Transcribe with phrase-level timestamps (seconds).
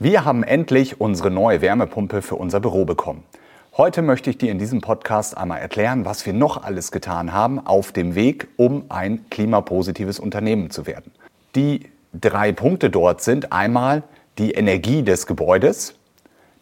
[0.00, 3.24] Wir haben endlich unsere neue Wärmepumpe für unser Büro bekommen.
[3.76, 7.58] Heute möchte ich dir in diesem Podcast einmal erklären, was wir noch alles getan haben
[7.66, 11.10] auf dem Weg, um ein klimapositives Unternehmen zu werden.
[11.56, 14.04] Die drei Punkte dort sind einmal
[14.38, 15.96] die Energie des Gebäudes,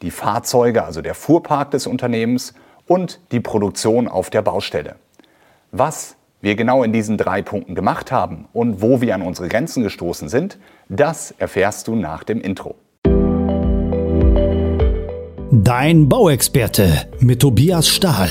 [0.01, 2.55] die Fahrzeuge, also der Fuhrpark des Unternehmens
[2.87, 4.97] und die Produktion auf der Baustelle.
[5.73, 9.83] Was wir genau in diesen drei Punkten gemacht haben und wo wir an unsere Grenzen
[9.83, 10.59] gestoßen sind,
[10.89, 12.77] das erfährst du nach dem Intro.
[15.67, 18.29] Dein Bauexperte mit Tobias Stahl.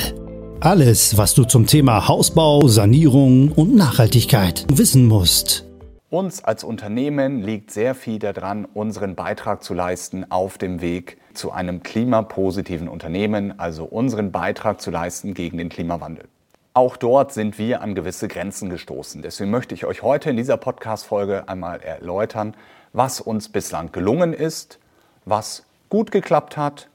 [0.62, 5.66] Alles, was du zum Thema Hausbau, Sanierung und Nachhaltigkeit wissen musst.
[6.10, 11.52] Uns als Unternehmen liegt sehr viel daran, unseren Beitrag zu leisten auf dem Weg zu
[11.52, 16.30] einem klimapositiven Unternehmen, also unseren Beitrag zu leisten gegen den Klimawandel.
[16.74, 19.22] Auch dort sind wir an gewisse Grenzen gestoßen.
[19.22, 22.56] Deswegen möchte ich euch heute in dieser Podcast-Folge einmal erläutern,
[22.94, 24.80] was uns bislang gelungen ist,
[25.26, 26.88] was gut geklappt hat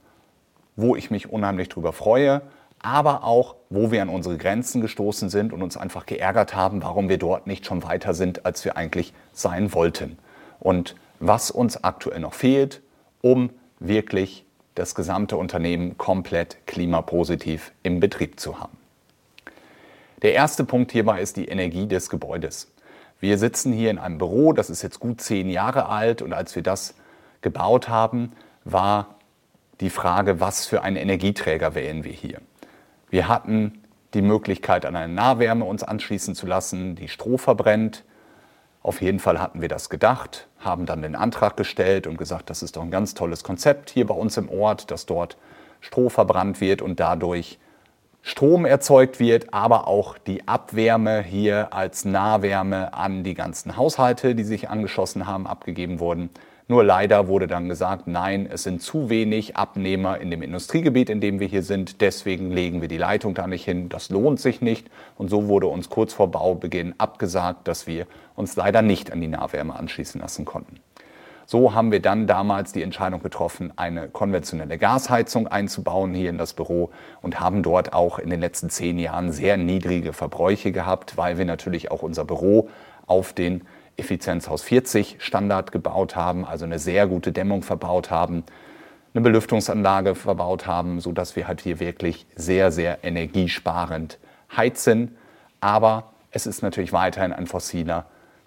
[0.77, 2.42] wo ich mich unheimlich drüber freue,
[2.83, 7.08] aber auch, wo wir an unsere Grenzen gestoßen sind und uns einfach geärgert haben, warum
[7.08, 10.19] wir dort nicht schon weiter sind, als wir eigentlich sein wollten.
[10.58, 12.80] Und was uns aktuell noch fehlt,
[13.20, 18.77] um wirklich das gesamte Unternehmen komplett klimapositiv im Betrieb zu haben.
[20.23, 22.70] Der erste Punkt hierbei ist die Energie des Gebäudes.
[23.20, 26.56] Wir sitzen hier in einem Büro, das ist jetzt gut zehn Jahre alt und als
[26.56, 26.95] wir das
[27.42, 28.33] gebaut haben,
[28.64, 29.17] war
[29.81, 32.41] die Frage, was für einen Energieträger wählen wir hier.
[33.09, 33.83] Wir hatten
[34.14, 38.05] die Möglichkeit, an eine Nahwärme uns anschließen zu lassen, die Stroh verbrennt.
[38.83, 42.62] Auf jeden Fall hatten wir das gedacht, haben dann den Antrag gestellt und gesagt, das
[42.62, 45.36] ist doch ein ganz tolles Konzept hier bei uns im Ort, dass dort
[45.81, 47.58] Stroh verbrannt wird und dadurch
[48.23, 54.45] Strom erzeugt wird, aber auch die Abwärme hier als Nahwärme an die ganzen Haushalte, die
[54.45, 56.28] sich angeschossen haben, abgegeben wurden.
[56.71, 61.21] Nur leider wurde dann gesagt, nein, es sind zu wenig Abnehmer in dem Industriegebiet, in
[61.21, 62.01] dem wir hier sind.
[62.01, 63.89] Deswegen legen wir die Leitung da nicht hin.
[63.89, 64.89] Das lohnt sich nicht.
[65.19, 69.27] Und so wurde uns kurz vor Baubeginn abgesagt, dass wir uns leider nicht an die
[69.27, 70.77] Nahwärme anschließen lassen konnten.
[71.45, 76.53] So haben wir dann damals die Entscheidung getroffen, eine konventionelle Gasheizung einzubauen hier in das
[76.53, 81.36] Büro und haben dort auch in den letzten zehn Jahren sehr niedrige Verbräuche gehabt, weil
[81.36, 82.69] wir natürlich auch unser Büro
[83.09, 83.63] auf den
[83.96, 88.45] Effizienzhaus 40 Standard gebaut haben, also eine sehr gute Dämmung verbaut haben,
[89.12, 94.18] eine Belüftungsanlage verbaut haben, sodass wir halt hier wirklich sehr, sehr energiesparend
[94.56, 95.17] heizen.
[95.61, 98.06] Aber es ist natürlich weiterhin ein fossiler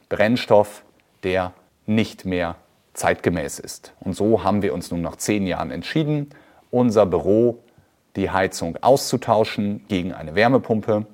[0.10, 0.84] Brennstoff,
[1.24, 1.54] der
[1.86, 2.56] nicht mehr
[2.94, 3.94] zeitgemäß ist.
[4.00, 6.30] Und so haben wir uns nun nach zehn Jahren entschieden,
[6.72, 7.60] unser Büro,
[8.16, 11.06] die Heizung auszutauschen gegen eine Wärmepumpe,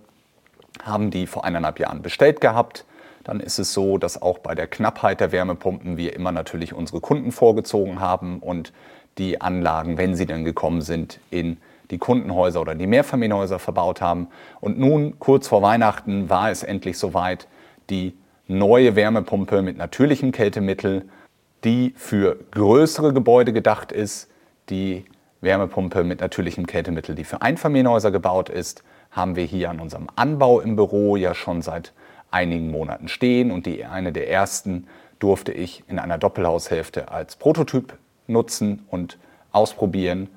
[0.83, 2.85] haben die vor eineinhalb Jahren bestellt gehabt,
[3.23, 7.01] dann ist es so, dass auch bei der Knappheit der Wärmepumpen wir immer natürlich unsere
[7.01, 8.73] Kunden vorgezogen haben und
[9.17, 11.57] die Anlagen, wenn sie denn gekommen sind, in
[11.91, 14.27] die Kundenhäuser oder die Mehrfamilienhäuser verbaut haben.
[14.61, 17.47] Und nun, kurz vor Weihnachten, war es endlich soweit,
[17.89, 18.15] die
[18.47, 21.09] neue Wärmepumpe mit natürlichem Kältemittel,
[21.63, 24.29] die für größere Gebäude gedacht ist,
[24.69, 25.05] die
[25.41, 30.59] Wärmepumpe mit natürlichem Kältemittel, die für Einfamilienhäuser gebaut ist, haben wir hier an unserem Anbau
[30.59, 31.93] im Büro ja schon seit
[32.31, 34.87] einigen Monaten stehen und die eine der ersten
[35.19, 37.97] durfte ich in einer Doppelhaushälfte als Prototyp
[38.27, 39.17] nutzen und
[39.51, 40.29] ausprobieren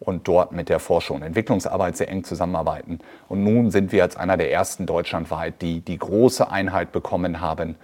[0.00, 2.98] und dort mit der Forschung und Entwicklungsarbeit sehr eng zusammenarbeiten.
[3.28, 7.76] Und nun sind wir als einer der ersten deutschlandweit, die die große Einheit bekommen haben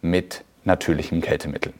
[0.00, 1.74] mit natürlichen Kältemitteln.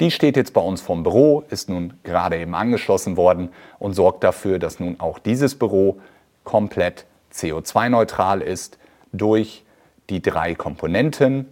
[0.00, 4.24] Die steht jetzt bei uns vom Büro, ist nun gerade eben angeschlossen worden und sorgt
[4.24, 6.00] dafür, dass nun auch dieses Büro
[6.42, 8.78] komplett CO2-neutral ist
[9.12, 9.64] durch
[10.10, 11.46] die drei Komponenten.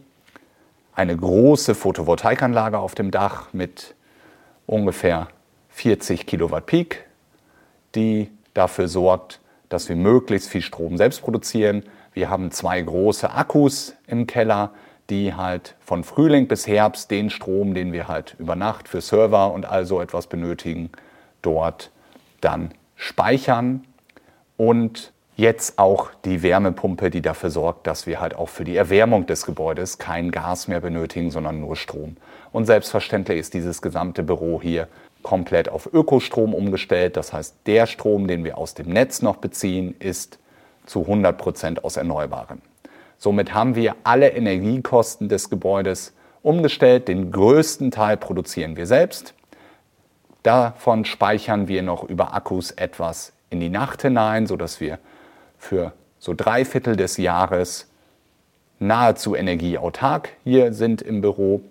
[0.94, 3.94] Eine große Photovoltaikanlage auf dem Dach mit
[4.66, 5.28] ungefähr
[5.70, 7.06] 40 Kilowatt Peak,
[7.94, 11.84] die dafür sorgt, dass wir möglichst viel Strom selbst produzieren.
[12.12, 14.72] Wir haben zwei große Akkus im Keller,
[15.08, 19.52] die halt von Frühling bis Herbst den Strom, den wir halt über Nacht für Server
[19.52, 20.90] und all so etwas benötigen,
[21.40, 21.90] dort
[22.40, 23.84] dann speichern.
[24.56, 25.12] Und
[25.42, 29.44] Jetzt auch die Wärmepumpe, die dafür sorgt, dass wir halt auch für die Erwärmung des
[29.44, 32.16] Gebäudes kein Gas mehr benötigen, sondern nur Strom.
[32.52, 34.86] Und selbstverständlich ist dieses gesamte Büro hier
[35.24, 37.16] komplett auf Ökostrom umgestellt.
[37.16, 40.38] Das heißt, der Strom, den wir aus dem Netz noch beziehen, ist
[40.86, 42.62] zu 100 Prozent aus Erneuerbaren.
[43.18, 46.14] Somit haben wir alle Energiekosten des Gebäudes
[46.44, 47.08] umgestellt.
[47.08, 49.34] Den größten Teil produzieren wir selbst.
[50.44, 55.00] Davon speichern wir noch über Akkus etwas in die Nacht hinein, sodass wir
[55.62, 57.88] für so drei Viertel des Jahres
[58.80, 61.62] nahezu energieautark hier sind im Büro.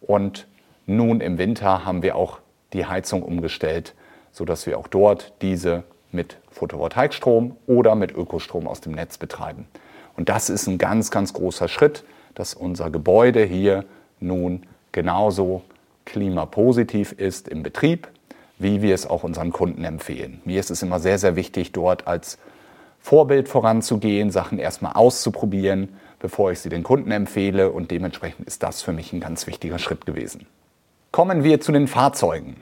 [0.00, 0.46] Und
[0.86, 2.38] nun im Winter haben wir auch
[2.72, 3.94] die Heizung umgestellt,
[4.30, 9.66] sodass wir auch dort diese mit Photovoltaikstrom oder mit Ökostrom aus dem Netz betreiben.
[10.16, 12.04] Und das ist ein ganz, ganz großer Schritt,
[12.34, 13.84] dass unser Gebäude hier
[14.20, 14.62] nun
[14.92, 15.62] genauso
[16.04, 18.08] klimapositiv ist im Betrieb,
[18.58, 20.40] wie wir es auch unseren Kunden empfehlen.
[20.44, 22.38] Mir ist es immer sehr, sehr wichtig, dort als
[23.02, 27.72] Vorbild voranzugehen, Sachen erstmal auszuprobieren, bevor ich sie den Kunden empfehle.
[27.72, 30.46] Und dementsprechend ist das für mich ein ganz wichtiger Schritt gewesen.
[31.10, 32.56] Kommen wir zu den Fahrzeugen.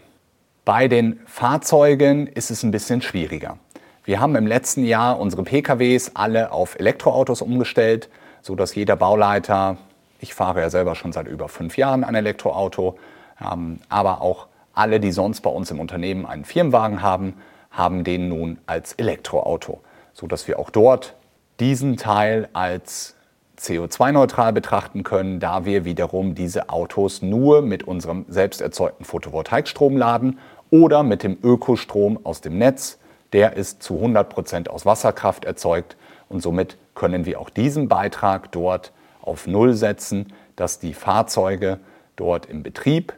[0.64, 3.58] Bei den Fahrzeugen ist es ein bisschen schwieriger.
[4.04, 8.08] Wir haben im letzten Jahr unsere PKWs alle auf Elektroautos umgestellt,
[8.40, 9.76] sodass jeder Bauleiter,
[10.20, 12.98] ich fahre ja selber schon seit über fünf Jahren ein Elektroauto,
[13.40, 17.34] ähm, aber auch alle, die sonst bei uns im Unternehmen einen Firmenwagen haben,
[17.70, 19.80] haben den nun als Elektroauto
[20.12, 21.14] sodass wir auch dort
[21.60, 23.14] diesen Teil als
[23.58, 30.38] CO2-neutral betrachten können, da wir wiederum diese Autos nur mit unserem selbst erzeugten Photovoltaikstrom laden
[30.70, 32.98] oder mit dem Ökostrom aus dem Netz.
[33.32, 35.96] Der ist zu 100 Prozent aus Wasserkraft erzeugt
[36.28, 41.78] und somit können wir auch diesen Beitrag dort auf Null setzen, dass die Fahrzeuge
[42.16, 43.12] dort im Betrieb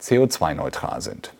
[0.00, 1.32] CO2-neutral sind.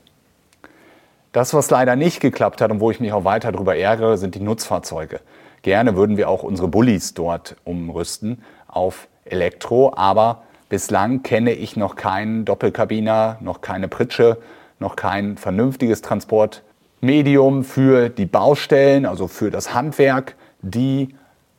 [1.35, 4.37] Das, was leider nicht geklappt hat und wo ich mich auch weiter darüber ärgere, sind
[4.37, 5.19] die Nutzfahrzeuge.
[5.63, 11.97] Gerne würden wir auch unsere Bullis dort umrüsten auf Elektro, aber bislang kenne ich noch
[11.97, 14.39] keinen Doppelkabiner, noch keine Pritsche,
[14.79, 21.17] noch kein vernünftiges Transportmedium für die Baustellen, also für das Handwerk, die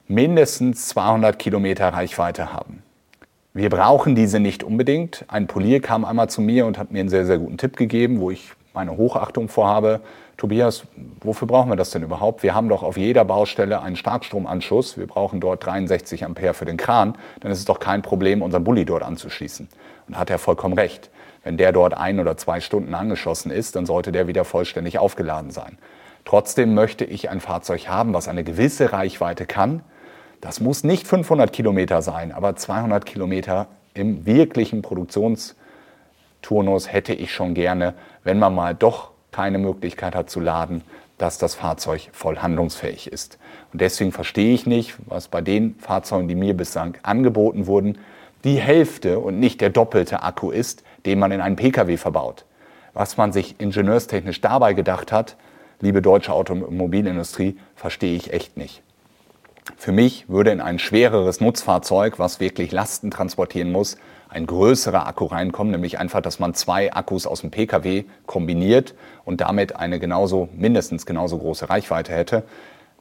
[0.07, 2.81] mindestens 200 Kilometer Reichweite haben.
[3.53, 5.25] Wir brauchen diese nicht unbedingt.
[5.27, 8.21] Ein Polier kam einmal zu mir und hat mir einen sehr, sehr guten Tipp gegeben,
[8.21, 10.01] wo ich meine Hochachtung vorhabe.
[10.37, 10.83] Tobias,
[11.21, 12.43] wofür brauchen wir das denn überhaupt?
[12.43, 14.97] Wir haben doch auf jeder Baustelle einen Starkstromanschluss.
[14.97, 17.17] Wir brauchen dort 63 Ampere für den Kran.
[17.39, 19.69] Dann ist es doch kein Problem, unseren Bulli dort anzuschließen.
[20.07, 21.09] Und hat er vollkommen recht.
[21.43, 25.51] Wenn der dort ein oder zwei Stunden angeschlossen ist, dann sollte der wieder vollständig aufgeladen
[25.51, 25.77] sein.
[26.25, 29.83] Trotzdem möchte ich ein Fahrzeug haben, was eine gewisse Reichweite kann.
[30.41, 35.55] Das muss nicht 500 Kilometer sein, aber 200 Kilometer im wirklichen Produktions-
[36.45, 37.95] Turnus hätte ich schon gerne,
[38.25, 40.83] wenn man mal doch keine Möglichkeit hat zu laden,
[41.17, 43.37] dass das Fahrzeug voll handlungsfähig ist.
[43.71, 47.97] Und deswegen verstehe ich nicht, was bei den Fahrzeugen, die mir bislang angeboten wurden,
[48.43, 52.45] die Hälfte und nicht der doppelte Akku ist, den man in einen Pkw verbaut.
[52.93, 55.35] Was man sich ingenieurstechnisch dabei gedacht hat,
[55.79, 58.81] liebe deutsche Automobilindustrie, verstehe ich echt nicht.
[59.77, 63.97] Für mich würde in ein schwereres Nutzfahrzeug, was wirklich Lasten transportieren muss,
[64.35, 68.93] ein größerer Akku reinkommen, nämlich einfach, dass man zwei Akkus aus dem Pkw kombiniert
[69.23, 72.43] und damit eine genauso, mindestens genauso große Reichweite hätte.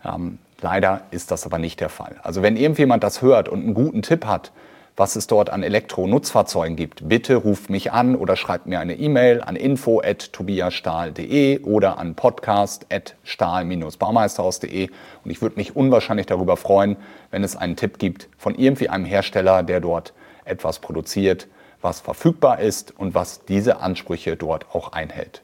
[0.05, 2.15] Ähm, leider ist das aber nicht der Fall.
[2.23, 4.53] Also wenn irgendjemand das hört und einen guten Tipp hat,
[4.97, 9.43] was es dort an Elektro-Nutzfahrzeugen gibt, bitte ruft mich an oder schreibt mir eine E-Mail
[9.43, 14.91] an info.tobiasstahl.de oder an podcast.stahl-baumeisterhaus.de
[15.25, 16.97] und ich würde mich unwahrscheinlich darüber freuen,
[17.33, 20.13] wenn es einen Tipp gibt von irgendwie einem Hersteller, der dort
[20.45, 21.49] etwas produziert,
[21.81, 25.43] was verfügbar ist und was diese Ansprüche dort auch einhält.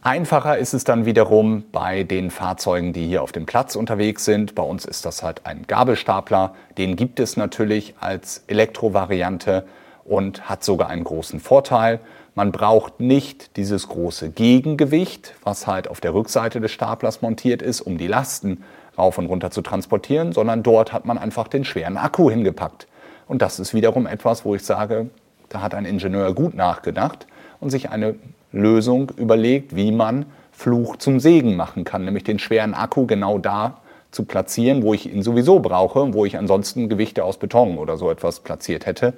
[0.00, 4.54] Einfacher ist es dann wiederum bei den Fahrzeugen, die hier auf dem Platz unterwegs sind.
[4.54, 6.54] Bei uns ist das halt ein Gabelstapler.
[6.78, 9.66] Den gibt es natürlich als Elektrovariante
[10.04, 11.98] und hat sogar einen großen Vorteil.
[12.36, 17.80] Man braucht nicht dieses große Gegengewicht, was halt auf der Rückseite des Staplers montiert ist,
[17.80, 18.62] um die Lasten
[18.96, 22.86] rauf und runter zu transportieren, sondern dort hat man einfach den schweren Akku hingepackt.
[23.28, 25.10] Und das ist wiederum etwas, wo ich sage,
[25.50, 27.26] da hat ein Ingenieur gut nachgedacht
[27.60, 28.16] und sich eine
[28.52, 33.78] Lösung überlegt, wie man Fluch zum Segen machen kann, nämlich den schweren Akku genau da
[34.10, 38.10] zu platzieren, wo ich ihn sowieso brauche, wo ich ansonsten Gewichte aus Beton oder so
[38.10, 39.12] etwas platziert hätte,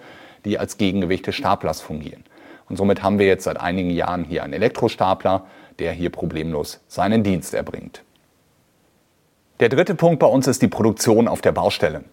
[0.44, 2.24] die als Gegengewicht des Staplers fungieren.
[2.68, 5.44] Und somit haben wir jetzt seit einigen Jahren hier einen Elektrostapler,
[5.78, 8.02] der hier problemlos seinen Dienst erbringt.
[9.60, 12.04] Der dritte Punkt bei uns ist die Produktion auf der Baustelle.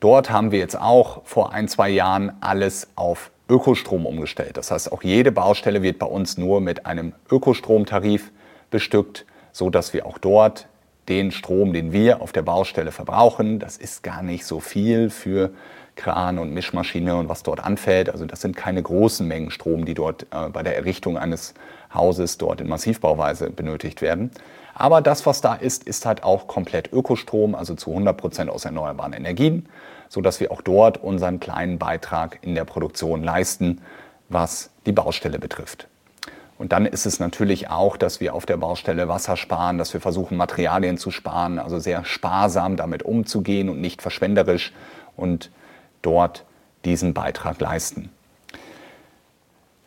[0.00, 4.56] Dort haben wir jetzt auch vor ein, zwei Jahren alles auf Ökostrom umgestellt.
[4.56, 8.30] Das heißt, auch jede Baustelle wird bei uns nur mit einem Ökostromtarif
[8.70, 10.68] bestückt, so dass wir auch dort
[11.08, 15.50] den Strom, den wir auf der Baustelle verbrauchen, das ist gar nicht so viel für
[15.98, 18.08] Kran und Mischmaschine und was dort anfällt.
[18.08, 21.54] Also das sind keine großen Mengen Strom, die dort äh, bei der Errichtung eines
[21.92, 24.30] Hauses dort in Massivbauweise benötigt werden.
[24.74, 28.64] Aber das, was da ist, ist halt auch komplett Ökostrom, also zu 100 Prozent aus
[28.64, 29.68] erneuerbaren Energien,
[30.08, 33.80] sodass wir auch dort unseren kleinen Beitrag in der Produktion leisten,
[34.28, 35.88] was die Baustelle betrifft.
[36.58, 40.00] Und dann ist es natürlich auch, dass wir auf der Baustelle Wasser sparen, dass wir
[40.00, 44.72] versuchen, Materialien zu sparen, also sehr sparsam damit umzugehen und nicht verschwenderisch
[45.16, 45.50] und
[46.02, 46.44] dort
[46.84, 48.10] diesen Beitrag leisten.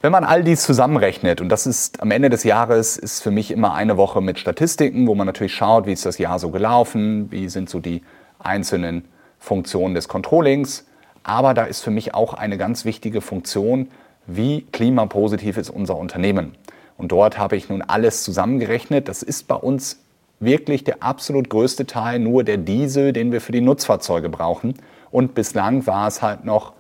[0.02, 3.52] Wenn man all dies zusammenrechnet, und das ist am Ende des Jahres, ist für mich
[3.52, 7.32] immer eine Woche mit Statistiken, wo man natürlich schaut, wie ist das Jahr so gelaufen,
[7.32, 8.02] wie sind so die
[8.40, 9.06] einzelnen
[9.38, 10.88] Funktionen des Controllings.
[11.24, 13.90] Aber da ist für mich auch eine ganz wichtige Funktion,
[14.26, 16.56] wie klimapositiv ist unser Unternehmen.
[16.98, 19.08] Und dort habe ich nun alles zusammengerechnet.
[19.08, 20.00] Das ist bei uns
[20.40, 24.74] wirklich der absolut größte Teil, nur der Diesel, den wir für die Nutzfahrzeuge brauchen.
[25.12, 26.74] Und bislang war es halt noch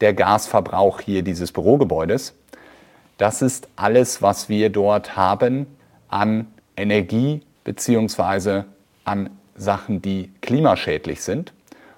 [0.00, 2.34] der Gasverbrauch hier dieses Bürogebäudes.
[3.18, 5.66] Das ist alles, was wir dort haben
[6.08, 6.46] an
[6.76, 8.64] Energie bzw.
[9.04, 11.52] an Sachen, die klimaschädlich sind.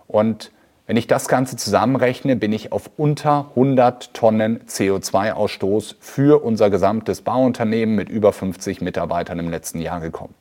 [0.07, 0.51] Und
[0.87, 7.23] wenn ich das Ganze zusammenrechne, bin ich auf unter 100 Tonnen CO2-Ausstoß für unser gesamtes
[7.23, 10.35] Bauunternehmen mit über 50 Mitarbeitern im letzten Jahr gekommen.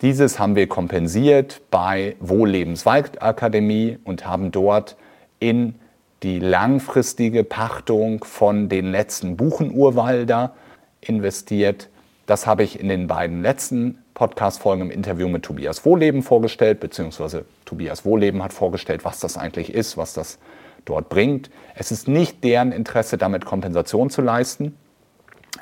[0.00, 4.96] Dieses haben wir kompensiert bei Wohllebenswaldakademie und haben dort
[5.40, 5.74] in
[6.22, 10.54] die langfristige Pachtung von den letzten Buchenurwalder
[11.00, 11.88] investiert.
[12.26, 17.44] Das habe ich in den beiden letzten Podcast-Folgen im Interview mit Tobias Wohleben vorgestellt, beziehungsweise
[17.64, 20.38] Tobias Wohleben hat vorgestellt, was das eigentlich ist, was das
[20.84, 21.50] dort bringt.
[21.74, 24.76] Es ist nicht deren Interesse, damit Kompensation zu leisten.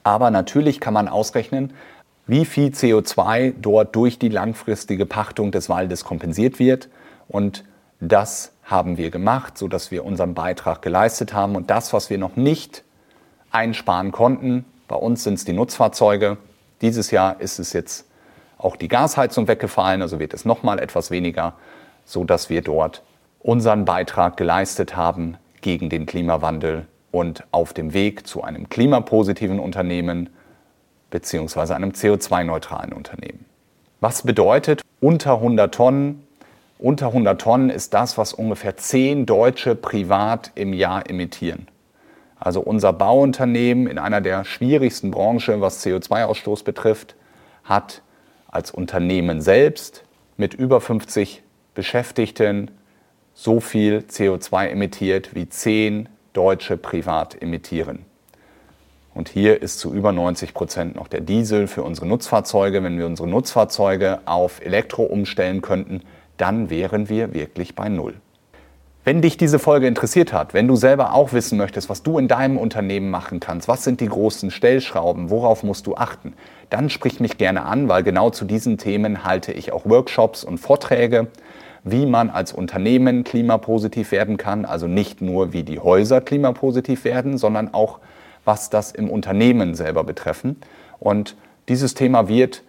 [0.02, 1.73] Aber natürlich kann man ausrechnen,
[2.26, 6.88] wie viel CO2 dort durch die langfristige Pachtung des Waldes kompensiert wird.
[7.28, 7.64] Und
[8.00, 11.54] das haben wir gemacht, sodass wir unseren Beitrag geleistet haben.
[11.54, 12.83] Und das, was wir noch nicht
[13.52, 16.37] einsparen konnten, bei uns sind es die Nutzfahrzeuge.
[16.80, 18.06] Dieses Jahr ist es jetzt
[18.59, 21.54] auch die Gasheizung weggefallen, also wird es nochmal etwas weniger,
[22.04, 23.02] sodass wir dort
[23.40, 30.30] unseren Beitrag geleistet haben gegen den Klimawandel und auf dem Weg zu einem klimapositiven Unternehmen
[31.10, 31.72] bzw.
[31.72, 33.44] einem CO2-neutralen Unternehmen.
[34.00, 36.26] Was bedeutet unter 100 Tonnen
[36.78, 41.68] unter 100 Tonnen ist das, was ungefähr 10 Deutsche privat im Jahr emittieren.
[42.38, 47.14] Also unser Bauunternehmen in einer der schwierigsten Branchen, was CO2-Ausstoß betrifft,
[47.64, 48.02] hat
[48.48, 50.04] als Unternehmen selbst
[50.36, 51.42] mit über 50
[51.75, 52.70] Beschäftigten
[53.34, 58.05] so viel CO2 emittiert, wie 10 Deutsche privat emittieren.
[59.16, 62.82] Und hier ist zu über 90 Prozent noch der Diesel für unsere Nutzfahrzeuge.
[62.82, 66.02] Wenn wir unsere Nutzfahrzeuge auf Elektro umstellen könnten,
[66.37, 68.16] dann wären wir wirklich bei Null.
[69.04, 72.28] Wenn dich diese Folge interessiert hat, wenn du selber auch wissen möchtest, was du in
[72.28, 76.35] deinem Unternehmen machen kannst, was sind die großen Stellschrauben, worauf musst du achten,
[76.68, 80.58] dann sprich mich gerne an, weil genau zu diesen Themen halte ich auch Workshops und
[80.58, 81.28] Vorträge,
[81.85, 87.38] wie man als Unternehmen klimapositiv werden kann, also nicht nur wie die Häuser klimapositiv werden,
[87.38, 88.00] sondern auch
[88.47, 90.57] was das im Unternehmen selber betreffen.
[90.99, 91.37] Und
[91.69, 92.62] dieses Thema wird